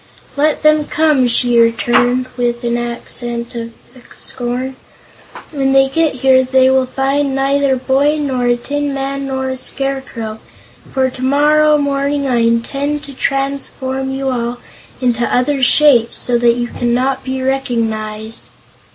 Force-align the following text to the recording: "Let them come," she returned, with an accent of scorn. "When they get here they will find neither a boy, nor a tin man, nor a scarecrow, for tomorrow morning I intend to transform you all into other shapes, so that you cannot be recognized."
"Let 0.35 0.63
them 0.63 0.85
come," 0.87 1.27
she 1.27 1.59
returned, 1.59 2.25
with 2.35 2.63
an 2.63 2.75
accent 2.75 3.53
of 3.53 3.71
scorn. 4.17 4.75
"When 5.51 5.73
they 5.73 5.89
get 5.89 6.15
here 6.25 6.43
they 6.43 6.71
will 6.71 6.87
find 6.87 7.35
neither 7.35 7.73
a 7.73 7.77
boy, 7.77 8.17
nor 8.17 8.47
a 8.47 8.57
tin 8.57 8.95
man, 8.95 9.27
nor 9.27 9.49
a 9.49 9.57
scarecrow, 9.57 10.39
for 10.91 11.11
tomorrow 11.11 11.77
morning 11.77 12.25
I 12.27 12.37
intend 12.37 13.03
to 13.03 13.13
transform 13.13 14.09
you 14.09 14.29
all 14.29 14.57
into 15.01 15.31
other 15.31 15.61
shapes, 15.61 16.17
so 16.17 16.39
that 16.39 16.55
you 16.55 16.65
cannot 16.69 17.23
be 17.23 17.43
recognized." 17.43 18.47